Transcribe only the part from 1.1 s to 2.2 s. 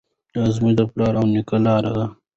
او نیکه لاره ده.